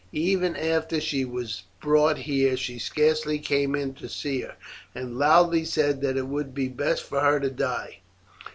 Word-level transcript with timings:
Even 0.13 0.55
after 0.55 0.99
she 0.99 1.25
was 1.25 1.61
brought 1.79 2.17
here 2.17 2.57
she 2.57 2.79
scarce 2.79 3.23
came 3.43 3.75
in 3.75 3.93
to 3.93 4.09
see 4.09 4.41
her, 4.41 4.55
and 4.95 5.19
loudly 5.19 5.63
said 5.63 6.01
that 6.01 6.17
it 6.17 6.25
would 6.27 6.55
be 6.55 6.67
best 6.69 7.03
for 7.03 7.19
her 7.19 7.39
to 7.39 7.51
die. 7.51 7.99